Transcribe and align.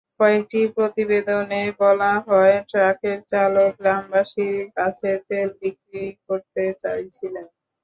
কয়েকটি 0.19 0.59
প্রতিবেদনে 0.75 1.61
বলা 1.79 2.13
হয়, 2.27 2.55
ট্রাকের 2.69 3.17
চালক 3.31 3.71
গ্রামবাসীর 3.79 4.61
কাছে 4.77 5.09
তেল 5.27 5.49
বিক্রি 5.61 6.05
করতে 6.27 6.63
চাইছিলেন। 6.83 7.47